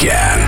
Dance. 0.00 0.39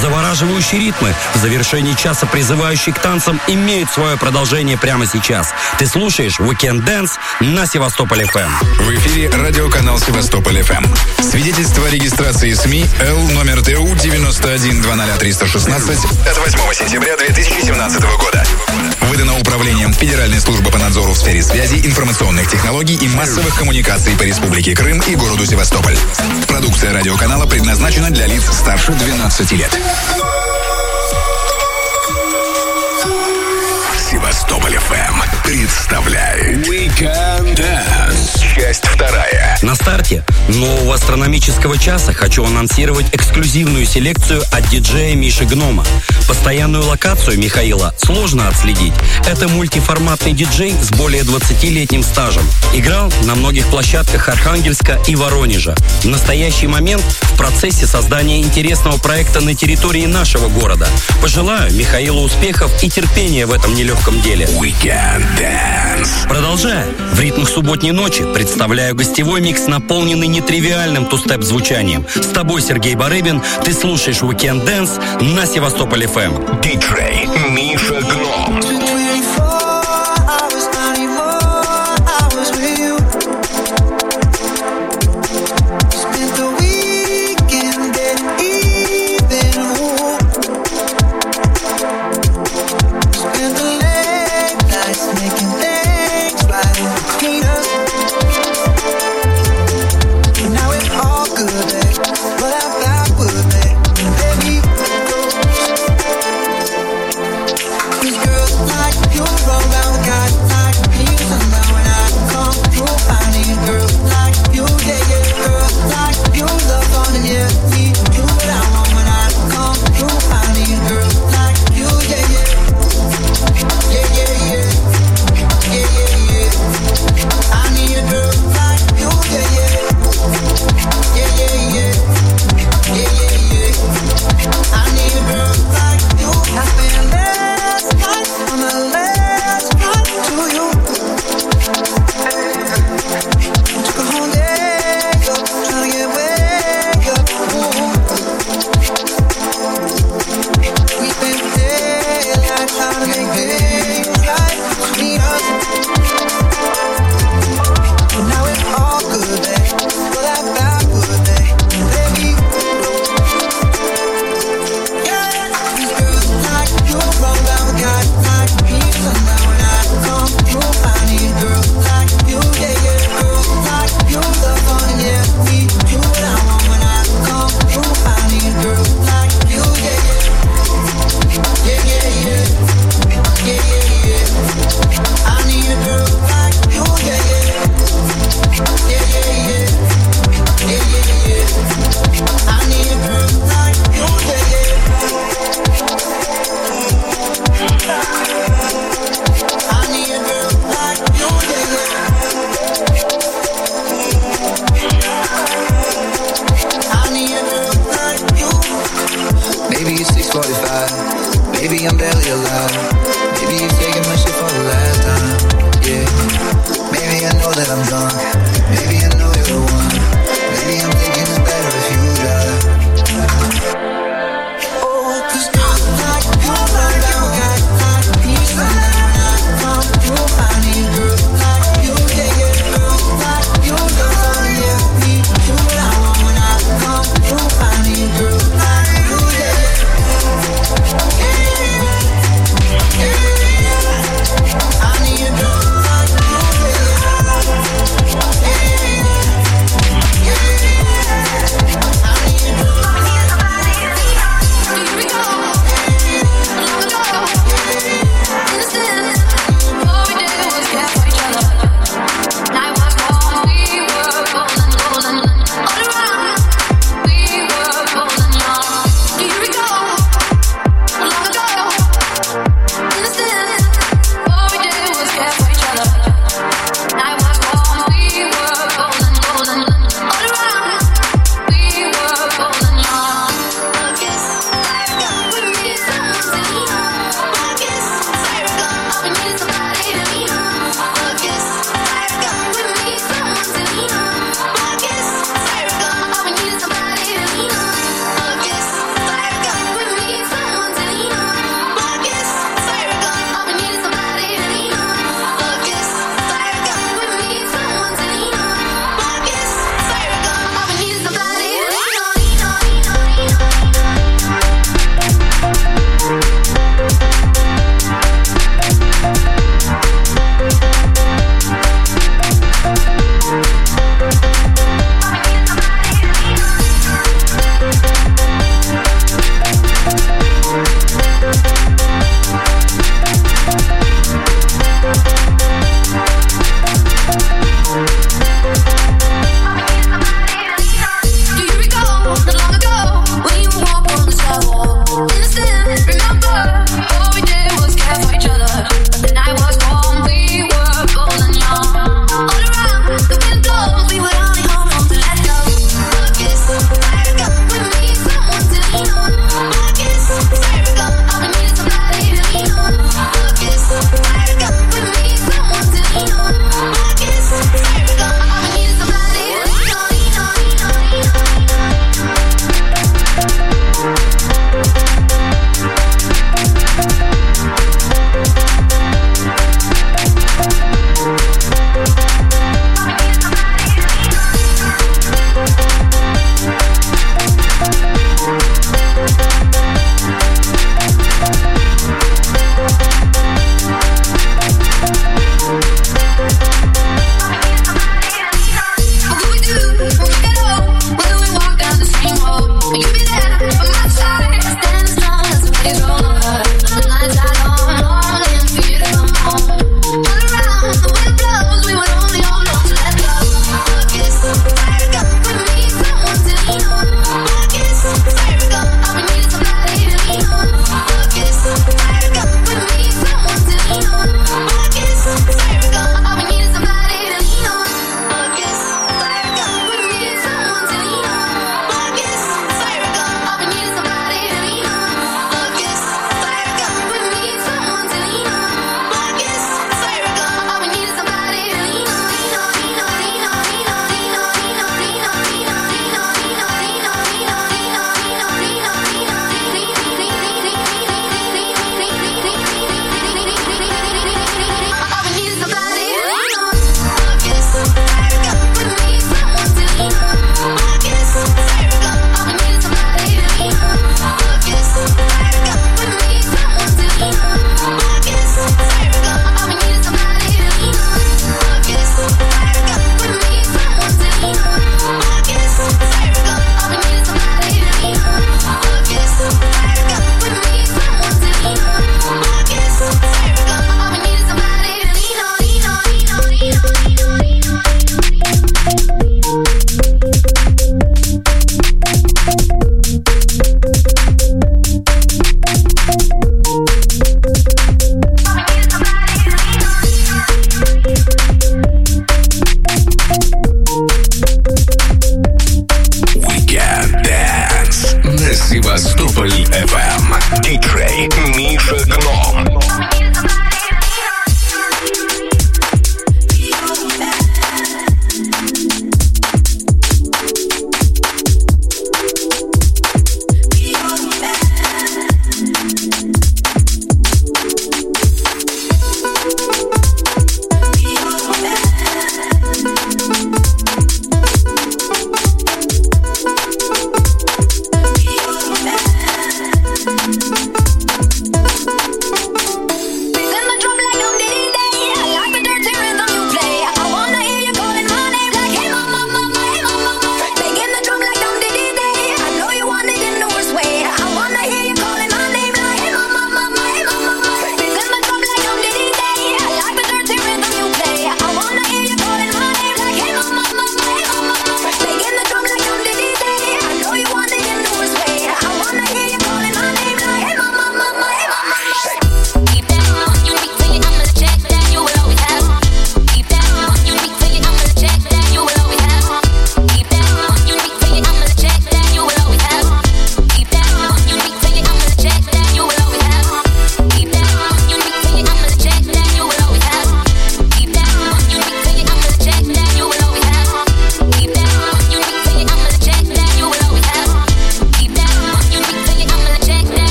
Завораживающие 0.00 0.80
ритмы 0.80 1.14
в 1.34 1.38
завершении 1.38 1.94
часа, 1.94 2.26
призывающие 2.26 2.94
к 2.94 2.98
танцам, 2.98 3.40
имеют 3.46 3.90
свое 3.90 4.16
продолжение 4.16 4.76
прямо 4.76 5.06
сейчас. 5.06 5.54
Ты 5.78 5.86
слушаешь 5.86 6.40
Weekend 6.40 6.84
Dance 6.84 7.12
на 7.40 7.66
Севастополь 7.66 8.22
FM. 8.22 8.50
В 8.80 8.94
эфире 8.96 9.30
радиоканал 9.30 9.98
Севастополь 9.98 10.58
FM. 10.58 10.84
Свидетельство 11.22 11.86
о 11.86 11.90
регистрации 11.90 12.52
СМИ 12.52 12.86
Л 13.00 13.18
номер 13.30 13.62
ТУ 13.62 13.94
9120316 13.94 16.28
от 16.28 16.38
8 16.38 16.58
сентября 16.74 17.16
2017 17.16 18.02
года. 18.02 18.44
Выдано 19.02 19.38
Управлением 19.38 19.92
Федеральной 19.92 20.40
службы 20.40 20.70
по 20.70 20.78
надзору 20.78 21.12
в 21.12 21.18
сфере 21.18 21.42
связи, 21.42 21.86
информационных 21.86 22.48
технологий 22.48 22.96
и 22.96 23.08
массовых 23.08 23.54
коммуникаций 23.54 24.16
по 24.16 24.22
Республике 24.22 24.74
Крым 24.74 25.00
и 25.06 25.14
городу 25.14 25.46
Севастополь. 25.46 25.96
Продукция 26.48 26.92
радиоканала 26.92 27.46
предназначена 27.46 28.10
для 28.10 28.26
лиц 28.26 28.44
старше 28.52 28.92
12 28.92 29.52
лет. 29.52 29.78
Bye. 29.84 30.33
Севастополь 34.14 34.76
ФМ 34.76 35.42
представляет 35.42 36.68
Weekend 36.68 37.56
Dance. 37.56 38.54
Часть 38.54 38.86
вторая. 38.86 39.58
На 39.62 39.74
старте 39.74 40.24
нового 40.46 40.94
астрономического 40.94 41.76
часа 41.76 42.12
хочу 42.12 42.44
анонсировать 42.44 43.06
эксклюзивную 43.12 43.84
селекцию 43.84 44.42
от 44.52 44.68
диджея 44.68 45.16
Миши 45.16 45.44
Гнома. 45.44 45.84
Постоянную 46.28 46.86
локацию 46.86 47.40
Михаила 47.40 47.92
сложно 47.98 48.46
отследить. 48.46 48.92
Это 49.26 49.48
мультиформатный 49.48 50.32
диджей 50.32 50.74
с 50.80 50.90
более 50.90 51.22
20-летним 51.22 52.04
стажем. 52.04 52.48
Играл 52.72 53.12
на 53.24 53.34
многих 53.34 53.66
площадках 53.66 54.28
Архангельска 54.28 55.00
и 55.08 55.16
Воронежа. 55.16 55.74
В 56.02 56.06
настоящий 56.06 56.68
момент 56.68 57.02
в 57.02 57.36
процессе 57.36 57.86
создания 57.86 58.40
интересного 58.40 58.96
проекта 58.98 59.40
на 59.40 59.56
территории 59.56 60.06
нашего 60.06 60.48
города. 60.48 60.86
Пожелаю 61.20 61.72
Михаилу 61.72 62.22
успехов 62.22 62.70
и 62.82 62.88
терпения 62.88 63.46
в 63.46 63.52
этом 63.52 63.74
нелегком 63.74 64.03
деле. 64.12 64.46
Weekend 64.60 65.24
Dance. 65.38 66.28
Продолжая, 66.28 66.86
в 67.12 67.20
ритмах 67.20 67.48
субботней 67.48 67.92
ночи 67.92 68.24
представляю 68.34 68.94
гостевой 68.94 69.40
микс, 69.40 69.66
наполненный 69.66 70.26
нетривиальным 70.26 71.06
тустеп 71.06 71.42
звучанием. 71.42 72.04
С 72.14 72.28
тобой, 72.28 72.60
Сергей 72.60 72.94
Барыбин, 72.96 73.40
ты 73.64 73.72
слушаешь 73.72 74.20
Weekend 74.22 74.66
Dance 74.66 75.00
на 75.22 75.46
Севастополь 75.46 76.04
FM. 76.04 76.60
Диджей 76.60 77.28
Миша 77.50 77.93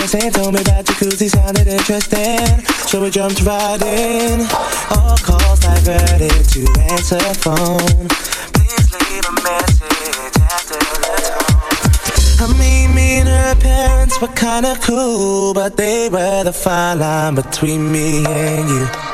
dancing 0.00 0.32
Told 0.32 0.54
me 0.54 0.60
about 0.60 0.84
jacuzzi 0.84 1.28
sounded 1.28 1.66
interesting. 1.66 2.64
So 2.88 3.02
we 3.02 3.10
jumped 3.10 3.42
right 3.42 3.82
in. 3.82 4.40
All 4.90 5.16
calls 5.18 5.60
diverted 5.60 6.44
to 6.54 6.60
answer 6.90 7.18
phone. 7.34 8.08
Please 8.54 8.88
leave 8.94 9.26
a 9.26 9.34
message 9.42 10.36
after 10.54 10.78
the 10.78 10.98
tone. 11.28 12.50
I 12.50 12.58
mean 12.58 12.94
me 12.94 12.94
me 12.94 13.18
and 13.20 13.28
her 13.28 13.54
parents 13.56 14.20
were 14.20 14.28
kinda 14.28 14.78
cool, 14.82 15.52
but 15.54 15.76
they 15.76 16.08
were 16.08 16.44
the 16.44 16.52
fine 16.52 16.98
line 17.00 17.34
between 17.34 17.90
me 17.92 18.24
and 18.24 18.68
you. 18.68 19.09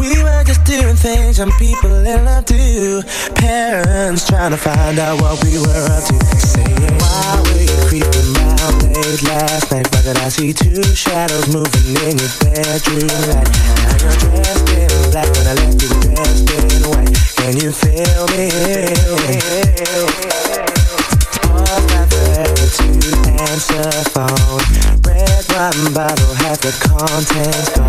We 0.00 0.16
were 0.22 0.44
just 0.44 0.64
doing 0.64 0.96
things 0.96 1.36
young 1.36 1.52
people 1.58 1.92
in 1.92 2.24
love 2.24 2.46
do. 2.46 3.02
Parents 3.34 4.26
trying 4.26 4.52
to 4.52 4.56
find 4.56 4.98
out 4.98 5.20
what 5.20 5.44
we 5.44 5.58
were 5.60 5.86
up 5.92 6.04
to. 6.08 6.16
Saying, 6.40 6.96
why 6.96 7.36
were 7.44 7.60
you 7.60 7.76
creeping 7.84 8.32
around 8.32 8.96
late 8.96 9.22
last 9.28 9.70
night? 9.70 9.92
Why 9.92 10.00
did 10.00 10.16
I 10.16 10.30
see 10.30 10.54
two 10.54 10.82
shadows 10.82 11.52
moving 11.52 12.00
in 12.08 12.16
your 12.16 12.32
bedroom 12.40 13.12
light? 13.28 13.44
Now 13.44 13.92
you're 14.00 14.16
dressed 14.24 14.72
in 14.72 14.88
black 15.12 15.28
when 15.36 15.46
I 15.46 15.54
left 15.60 15.82
you 15.82 15.92
dressed 16.00 16.48
in 16.48 16.80
white. 16.88 17.12
Can 17.36 17.60
you 17.60 17.70
feel 17.70 18.24
me? 18.32 18.48
Pause 21.44 21.84
that 21.92 22.08
forever 22.08 22.66
to 22.72 22.88
answer 23.52 23.92
phone. 24.16 24.49
Wine 25.70 25.92
bottle, 25.94 26.34
half 26.34 26.58
the 26.60 26.72
contents 26.82 27.70
gone. 27.78 27.86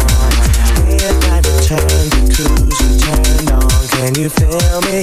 Midnight 0.85 1.45
return 1.47 2.09
to 2.11 2.21
cruise, 2.29 2.77
you 2.77 2.99
turned 2.99 3.49
on. 3.49 3.87
Can 3.89 4.13
you 4.13 4.29
feel 4.29 4.81
me? 4.85 5.01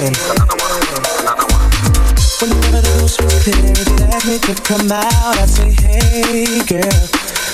in? 0.00 0.14
Whenever 2.40 2.80
the 2.80 2.96
ghost 2.96 3.20
was 3.20 3.42
clear, 3.44 3.72
if 3.76 3.86
you 3.86 4.06
asked 4.06 4.26
me 4.26 4.38
to 4.38 4.54
come 4.62 4.90
out, 4.90 5.38
I'd 5.40 5.48
say, 5.50 5.72
hey 5.72 6.64
girl, 6.64 7.08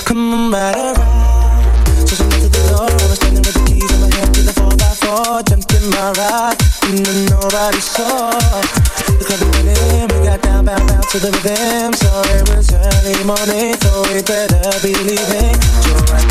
come 0.05 0.33
on 0.33 0.51
right 0.51 0.97
around. 0.97 1.76
So 2.07 2.15
she 2.15 2.23
went 2.23 2.41
to 2.43 2.49
the 2.49 2.63
door, 2.71 2.87
I 2.87 3.05
was 3.11 3.19
standing 3.19 3.43
with 3.43 3.53
the 3.53 3.63
keys 3.67 3.91
in 3.91 3.99
my 3.99 4.07
hand 4.15 4.31
to 4.35 4.41
the 4.47 4.53
4x4, 4.55 5.43
jumped 5.43 5.67
my 5.91 6.11
ride, 6.15 6.55
even 6.87 7.25
nobody 7.27 7.81
saw. 7.81 8.31
The 8.31 9.23
club 9.27 9.43
we 9.43 9.49
went 9.67 10.11
we 10.13 10.19
got 10.23 10.41
down, 10.41 10.65
bound, 10.65 10.87
bound 10.87 11.03
to 11.11 11.19
the 11.19 11.31
rhythm, 11.43 11.91
so 11.93 12.07
it 12.31 12.47
was 12.47 12.71
early 12.71 13.17
morning, 13.27 13.75
so 13.83 13.91
we 14.07 14.23
better 14.23 14.71
be 14.79 14.95
leaving. 15.03 15.57
So 15.83 15.91
I 16.15 16.23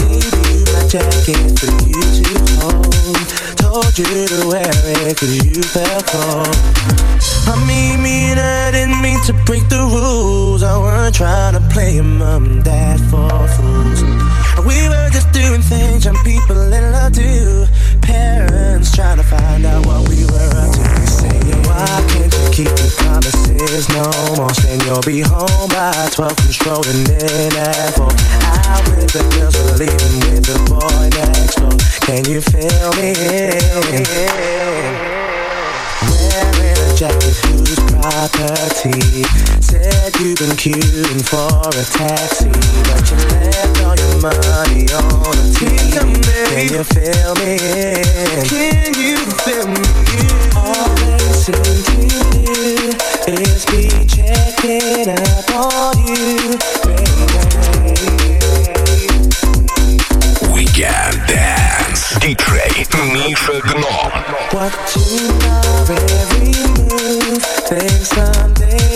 my 0.73 0.83
jacket 0.89 1.59
for 1.61 1.73
you 1.85 2.05
to 2.25 2.31
hold, 2.63 3.21
told 3.61 3.93
you 3.99 4.27
to 4.33 4.47
wear 4.49 4.73
it 5.05 5.17
'cause 5.17 5.35
you 5.35 5.63
felt 5.63 6.07
cold. 6.07 6.57
I 7.49 7.55
mean, 7.67 8.39
I 8.39 8.71
didn't 8.71 9.01
mean 9.01 9.21
to 9.25 9.33
break 9.45 9.69
the 9.69 9.83
rules. 9.83 10.63
I 10.63 10.77
weren't 10.79 11.15
trying 11.15 11.55
to 11.55 11.61
play 11.73 12.01
mom 12.01 12.45
and 12.47 12.65
dad 12.65 13.01
for 13.11 13.49
fools. 13.57 14.36
We 14.65 14.89
were 14.89 15.11
just 15.11 15.33
doing 15.33 15.63
things 15.63 16.05
young 16.05 16.17
people 16.25 16.57
in 16.73 16.93
love 16.93 17.13
do. 17.13 17.67
Parents 18.01 18.95
trying 18.95 19.19
to 19.19 19.23
find 19.23 19.67
out 19.67 19.85
what 19.87 20.09
we 20.09 20.25
were 20.25 20.53
up 20.57 20.73
to. 20.73 21.07
Saying, 21.07 21.63
why 21.69 21.87
can't 22.09 22.33
you 22.33 22.49
keep 22.53 22.73
your 22.73 22.91
promises 22.97 23.89
no 23.91 24.05
more? 24.37 24.53
Saying 24.55 24.81
you'll 24.87 25.03
be 25.03 25.21
home 25.21 25.69
by 25.69 26.09
12, 26.13 26.37
controlling 26.37 27.05
in 27.05 27.57
at 27.57 27.95
4. 27.95 28.07
Out 28.07 28.85
with 28.89 29.13
the 29.13 29.23
girls, 29.37 29.55
we're 29.61 29.77
leaving 29.85 30.17
with 30.25 30.45
the 30.49 30.57
boy 30.71 31.09
next 31.13 31.57
door. 31.57 31.77
Can 32.07 32.25
you 32.25 32.41
feel 32.41 32.93
me? 32.97 34.56
property 38.66 39.22
Said 39.62 40.16
you've 40.20 40.38
been 40.38 40.56
queuing 40.58 41.22
for 41.30 41.70
a 41.70 41.84
taxi 41.86 42.50
But 42.90 43.06
you 43.10 43.18
left 43.30 43.78
all 43.86 43.96
your 43.96 44.16
money 44.22 44.86
on 44.98 45.34
the 45.38 45.46
TV 45.54 46.02
Can 46.50 46.66
you 46.74 46.84
feel 46.84 47.34
me? 47.38 47.52
Can 48.50 48.92
you 48.98 49.18
feel 49.46 49.68
me? 49.70 49.84
All 50.58 50.90
they 50.98 51.22
seem 51.38 51.62
to 51.86 51.96
do 52.02 52.22
Is 53.32 53.64
be 53.66 53.82
checking 54.08 55.10
up 55.10 55.50
on 55.54 55.98
you 56.08 56.58
baby 56.84 58.12
Weekend 60.54 61.18
Dance. 61.28 62.04
DJ 62.20 62.52
Миша 63.14 63.58
Гном. 63.62 64.12
Watching 64.54 65.32
our 65.44 65.92
every 65.92 66.85
Think 67.69 67.91
someday 68.07 68.96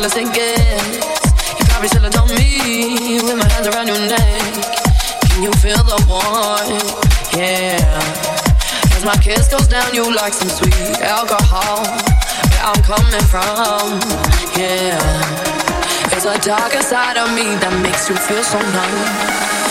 Realest 0.00 0.16
it 0.16 0.32
gets. 0.32 0.96
You 1.60 1.64
probably 1.68 1.88
should 1.88 2.00
have 2.00 2.14
told 2.14 2.30
me 2.30 3.20
with 3.20 3.36
my 3.36 3.44
hands 3.52 3.66
around 3.68 3.86
your 3.86 4.00
neck. 4.00 4.64
Can 5.28 5.42
you 5.42 5.52
feel 5.60 5.76
the 5.76 6.00
warmth? 6.08 7.36
Yeah. 7.36 7.76
As 8.96 9.04
my 9.04 9.14
kiss 9.20 9.48
goes 9.48 9.66
down, 9.68 9.92
you 9.92 10.08
like 10.16 10.32
some 10.32 10.48
sweet 10.48 10.72
alcohol. 11.04 11.84
Where 11.84 12.64
I'm 12.64 12.80
coming 12.80 13.26
from, 13.28 14.00
yeah. 14.56 14.96
It's 16.16 16.24
a 16.24 16.38
darker 16.48 16.80
side 16.80 17.18
of 17.18 17.34
me 17.36 17.44
that 17.60 17.78
makes 17.84 18.08
you 18.08 18.16
feel 18.16 18.42
so 18.42 18.56
numb. 18.56 19.69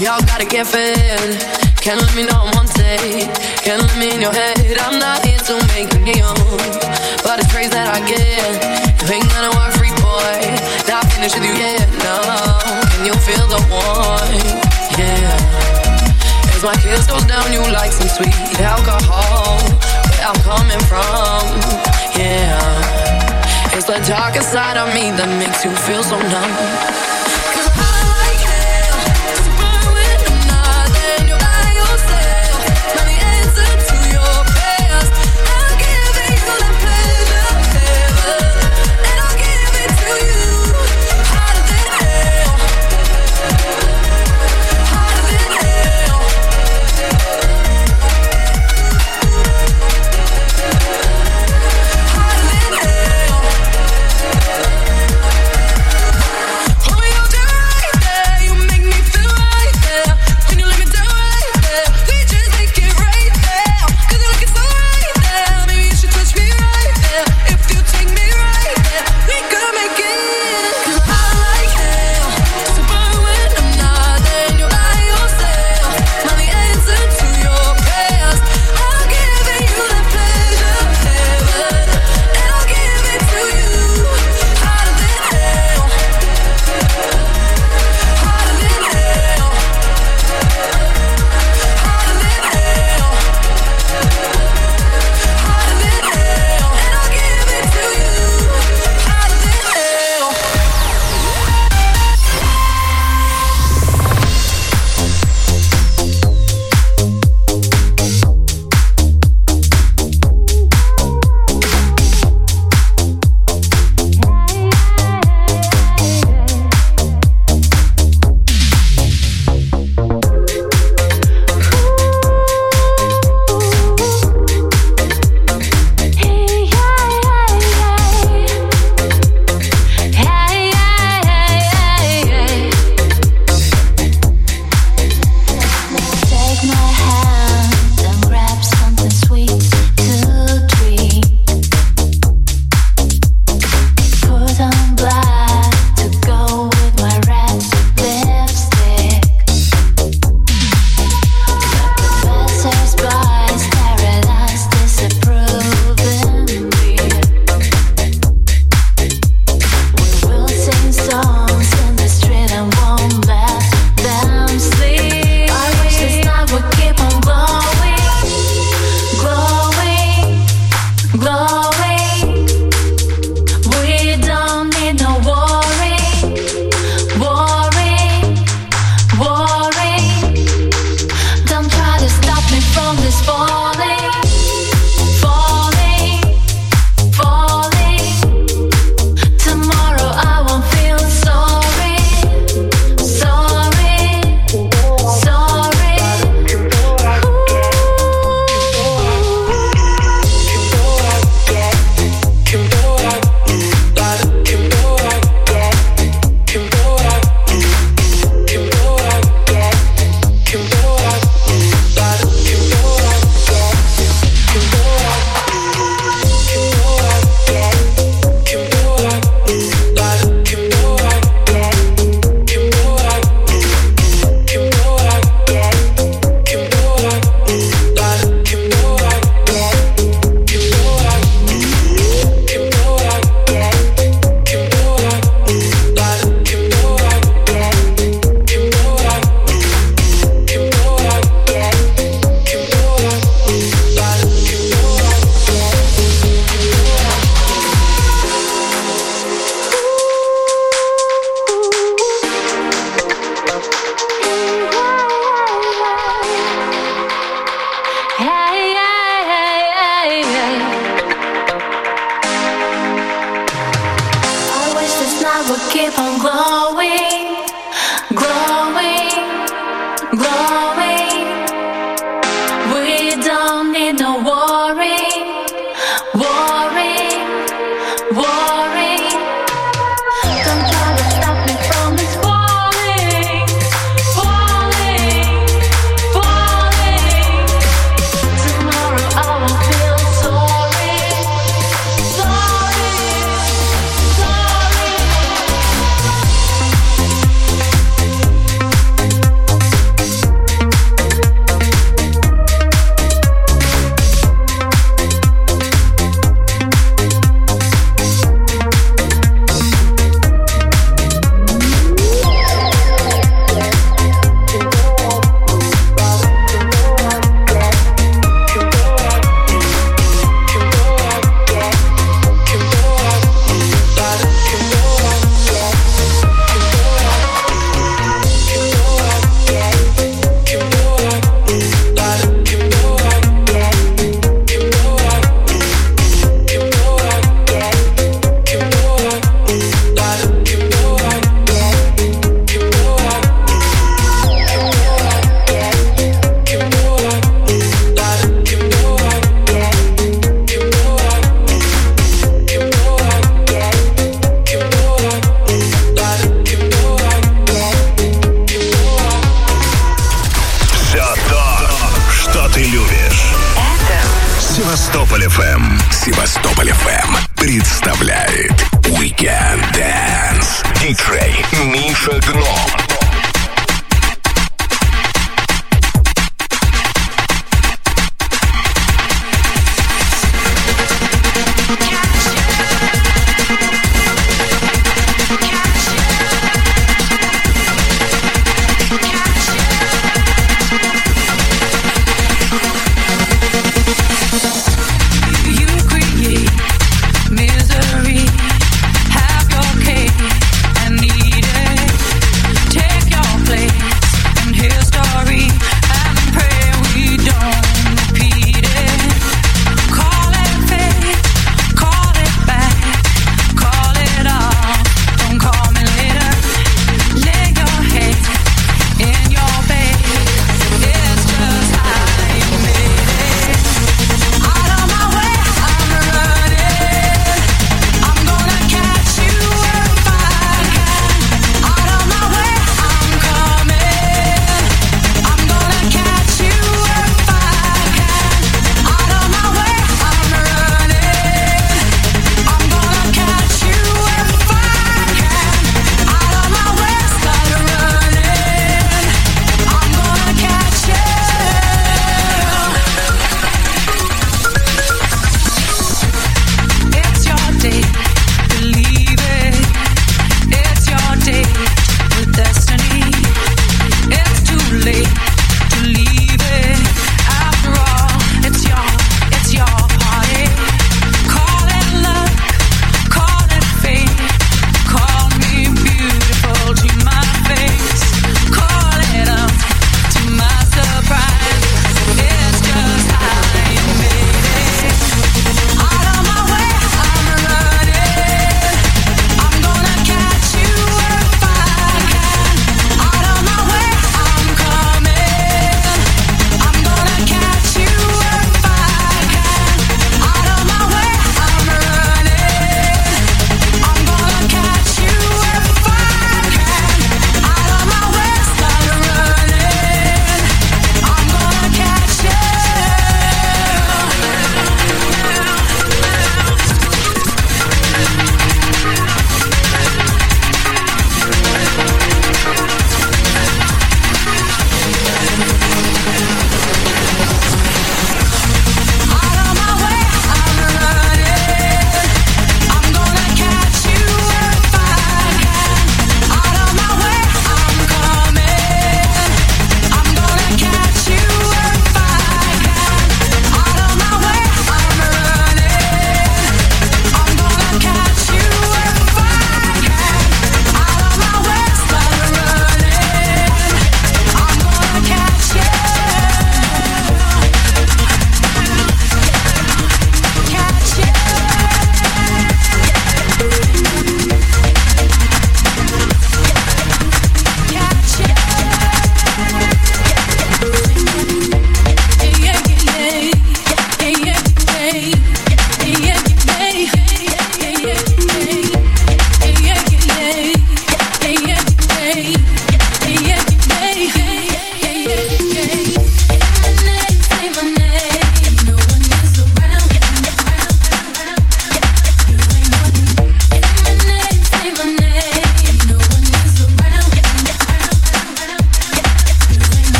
We 0.00 0.06
all 0.08 0.20
gotta 0.28 0.44
get 0.44 0.66
fed. 0.66 1.40
Can't 1.80 1.96
let 1.96 2.14
me 2.14 2.28
know 2.28 2.44
I'm 2.44 2.52
on 2.60 2.66
tape. 2.68 3.32
Can't 3.64 3.80
let 3.80 3.96
me 3.96 4.12
in 4.12 4.20
your 4.20 4.32
head. 4.32 4.60
I'm 4.84 4.98
not 5.00 5.24
here 5.24 5.40
to 5.48 5.56
make 5.72 5.88
you 5.88 6.00
kneel. 6.04 6.36
But 7.24 7.40
it's 7.40 7.48
praise 7.48 7.72
that 7.72 7.88
I 7.88 8.04
get. 8.04 8.60
You 9.00 9.08
ain't 9.08 9.24
gonna 9.32 9.56
work 9.56 9.72
free, 9.80 9.96
boy. 9.96 10.36
Not 10.84 11.08
finished 11.08 11.40
with 11.40 11.48
you 11.48 11.56
yet, 11.56 11.88
no. 12.04 12.12
Can 12.92 13.08
you 13.08 13.16
feel 13.24 13.48
the 13.48 13.56
warmth? 13.72 15.00
Yeah. 15.00 16.52
As 16.52 16.60
my 16.60 16.76
kiss 16.76 17.08
goes 17.08 17.24
down, 17.24 17.48
you 17.48 17.64
like 17.72 17.92
some 17.96 18.12
sweet 18.12 18.36
alcohol. 18.60 19.56
Where 20.12 20.28
I'm 20.28 20.36
coming 20.44 20.82
from, 20.92 21.40
yeah. 22.20 23.72
It's 23.72 23.88
the 23.88 23.96
darkest 24.04 24.52
side 24.52 24.76
of 24.76 24.92
me 24.92 25.08
that 25.16 25.30
makes 25.40 25.64
you 25.64 25.72
feel 25.88 26.04
so 26.04 26.20
numb. 26.20 27.25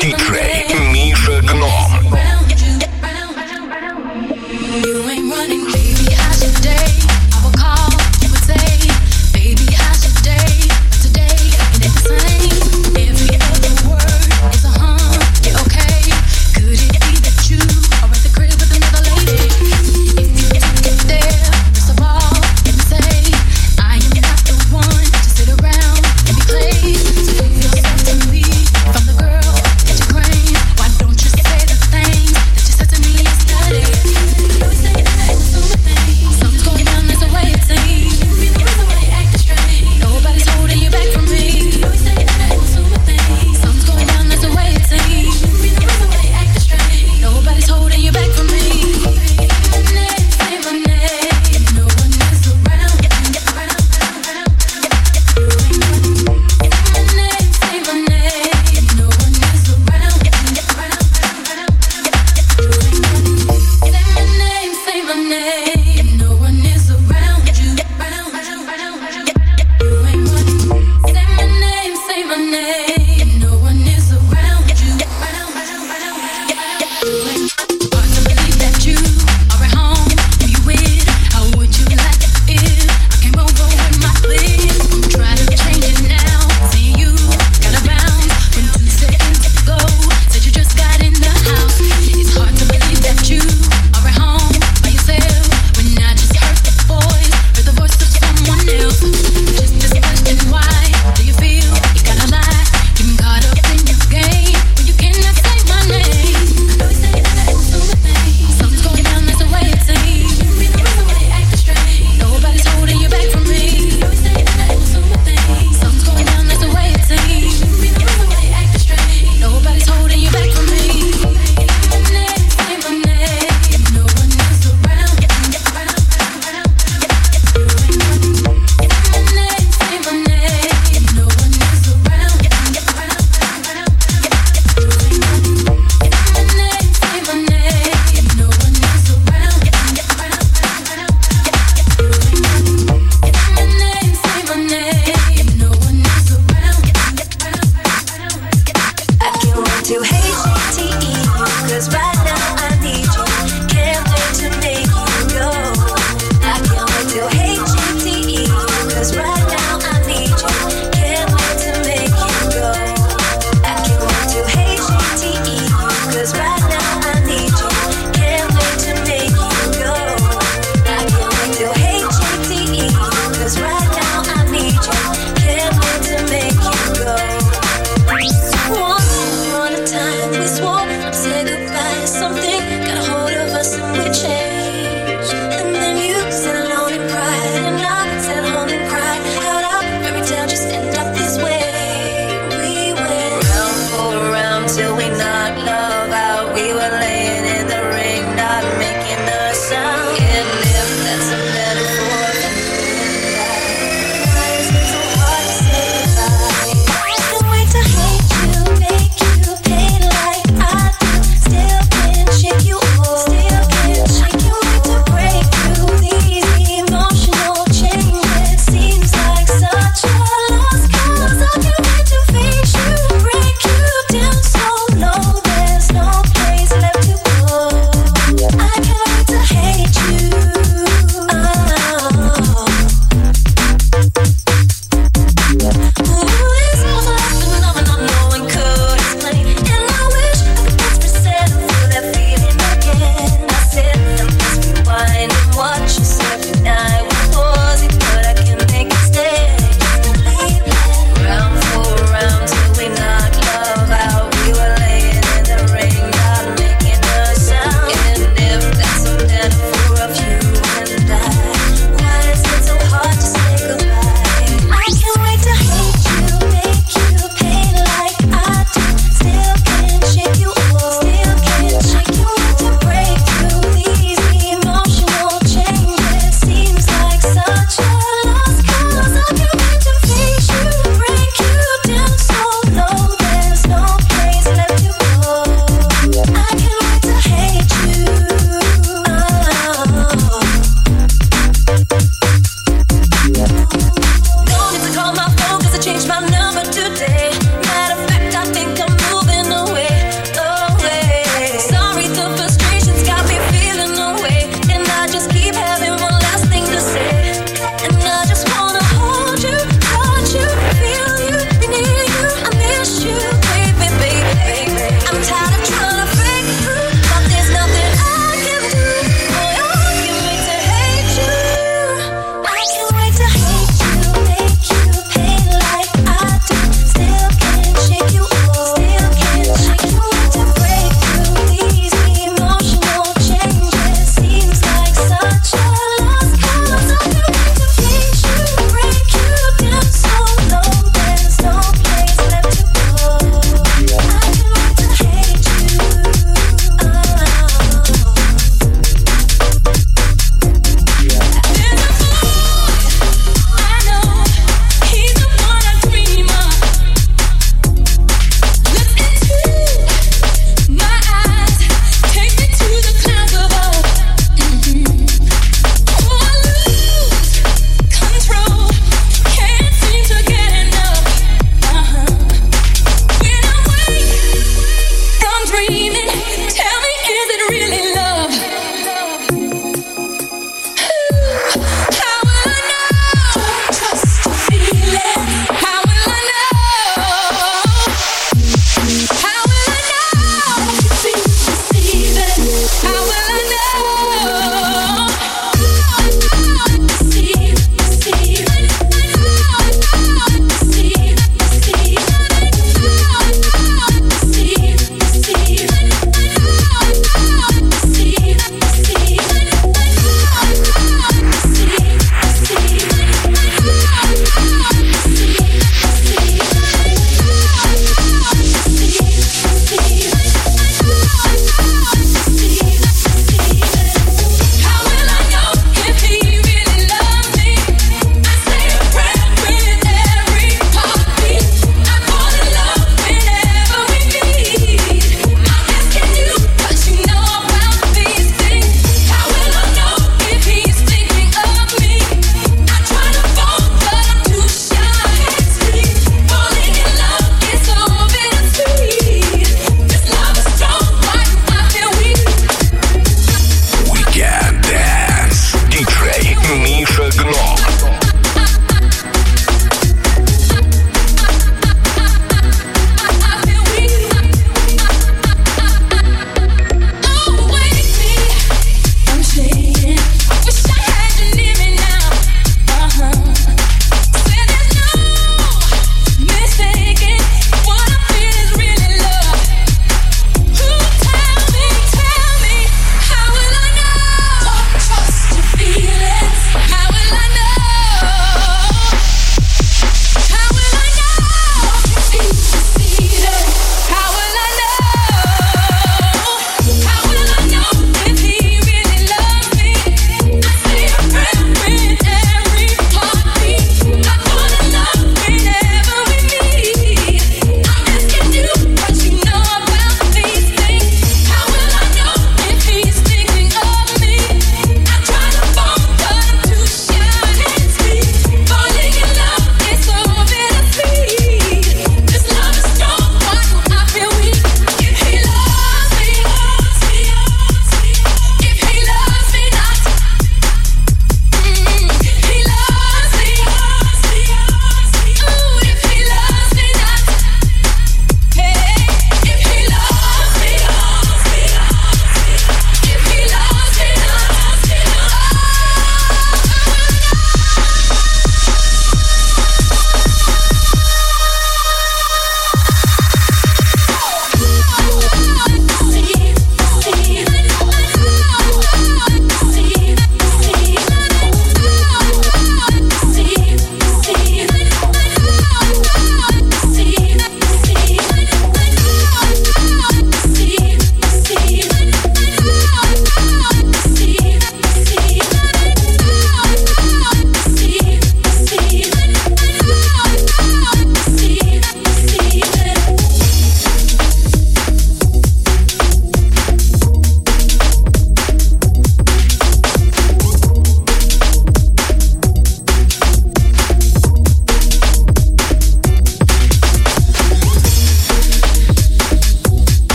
DJ 0.00 0.75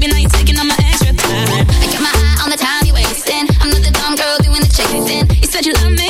baby, 0.00 0.12
now 0.12 0.18
you're 0.18 0.30
taking 0.30 0.58
all 0.58 0.64
my 0.64 0.76
extra 0.78 1.12
time. 1.12 1.66
I 1.68 1.86
got 1.92 2.00
my 2.00 2.10
eye 2.12 2.42
on 2.44 2.50
the 2.50 2.56
time 2.56 2.86
you're 2.86 2.94
wasting. 2.94 3.46
I'm 3.60 3.70
not 3.70 3.82
the 3.82 3.90
dumb 3.90 4.16
girl 4.16 4.38
doing 4.38 4.60
the 4.60 4.72
chasing. 4.72 5.28
You 5.40 5.46
said 5.46 5.66
you 5.66 5.72
love 5.74 5.92
me. 5.92 6.09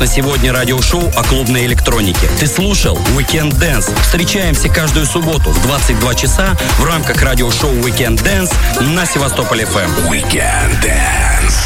На 0.00 0.06
сегодня 0.06 0.52
радиошоу 0.52 1.10
о 1.16 1.22
клубной 1.24 1.66
электронике. 1.66 2.28
Ты 2.38 2.46
слушал 2.46 2.96
Weekend 3.16 3.58
Dance. 3.58 3.90
Встречаемся 4.02 4.68
каждую 4.68 5.06
субботу 5.06 5.50
в 5.50 5.62
22 5.62 6.14
часа 6.14 6.56
в 6.78 6.84
рамках 6.84 7.22
радиошоу 7.22 7.72
Weekend 7.72 8.22
Dance 8.22 8.54
на 8.80 9.04
Севастополь 9.06 9.62
FM. 9.62 10.08
Weekend 10.08 10.82
Dance. 10.82 11.57